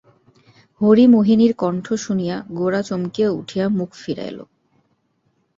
হরিমোহিনীর 0.81 1.53
কণ্ঠ 1.53 1.85
শুনিয়া 1.95 2.35
গোরা 2.51 2.81
চমকিয়া 2.81 3.29
উঠিয়া 3.31 3.65
মুখ 3.69 3.89
ফিরাইল। 3.95 4.39